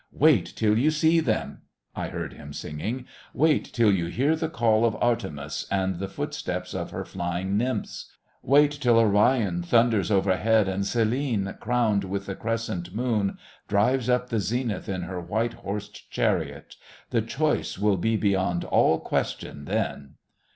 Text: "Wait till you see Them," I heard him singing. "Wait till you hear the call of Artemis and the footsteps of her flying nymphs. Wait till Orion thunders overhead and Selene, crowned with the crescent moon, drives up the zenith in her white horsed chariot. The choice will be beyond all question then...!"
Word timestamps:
"Wait 0.17 0.47
till 0.55 0.79
you 0.79 0.89
see 0.89 1.19
Them," 1.19 1.61
I 1.95 2.07
heard 2.07 2.33
him 2.33 2.53
singing. 2.53 3.05
"Wait 3.35 3.63
till 3.65 3.91
you 3.93 4.07
hear 4.07 4.35
the 4.35 4.49
call 4.49 4.83
of 4.83 4.97
Artemis 4.99 5.67
and 5.69 5.99
the 5.99 6.07
footsteps 6.07 6.73
of 6.73 6.89
her 6.89 7.05
flying 7.05 7.55
nymphs. 7.55 8.11
Wait 8.41 8.71
till 8.71 8.97
Orion 8.97 9.61
thunders 9.61 10.09
overhead 10.09 10.67
and 10.67 10.87
Selene, 10.87 11.55
crowned 11.59 12.05
with 12.05 12.25
the 12.25 12.33
crescent 12.35 12.95
moon, 12.95 13.37
drives 13.67 14.09
up 14.09 14.29
the 14.29 14.39
zenith 14.39 14.89
in 14.89 15.03
her 15.03 15.21
white 15.21 15.53
horsed 15.53 16.09
chariot. 16.09 16.77
The 17.11 17.21
choice 17.21 17.77
will 17.77 17.97
be 17.97 18.15
beyond 18.17 18.63
all 18.65 18.99
question 18.99 19.65
then...!" 19.65 20.15